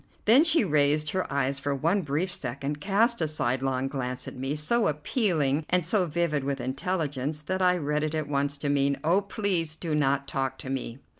Then 0.25 0.43
she 0.43 0.63
raised 0.63 1.11
her 1.11 1.31
eyes 1.31 1.59
for 1.59 1.75
one 1.75 2.01
brief 2.01 2.31
second, 2.31 2.81
cast 2.81 3.21
a 3.21 3.27
sidelong 3.27 3.87
glance 3.87 4.27
at 4.27 4.35
me, 4.35 4.55
so 4.55 4.87
appealing 4.87 5.63
and 5.69 5.85
so 5.85 6.07
vivid 6.07 6.43
with 6.43 6.59
intelligence, 6.59 7.43
that 7.43 7.61
I 7.61 7.77
read 7.77 8.03
it 8.03 8.15
at 8.15 8.27
once 8.27 8.57
to 8.57 8.69
mean, 8.69 8.97
"Oh, 9.03 9.21
please 9.21 9.75
do 9.75 9.93
not 9.93 10.27
talk 10.27 10.57
to 10.57 10.71
me." 10.71 10.97